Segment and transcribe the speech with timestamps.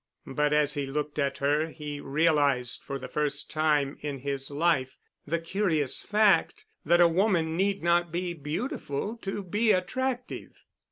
[0.25, 4.97] But as he looked at her he realized for the first time in his life
[5.27, 10.53] the curious fact that a woman need not be beautiful to be attractive.